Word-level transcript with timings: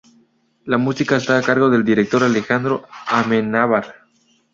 La 0.65 0.79
música 0.79 1.17
está 1.17 1.37
a 1.37 1.43
cargo 1.43 1.69
del 1.69 1.85
director 1.85 2.23
Alejandro 2.23 2.87
Amenábar. 3.05 4.07